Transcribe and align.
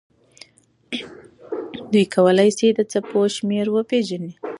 دوی 1.91 2.05
کولی 2.15 2.49
شي 2.51 2.53
چې 2.59 2.67
د 2.77 2.79
څپو 2.91 3.21
شمېر 3.35 3.65
وپیژني. 3.71 4.31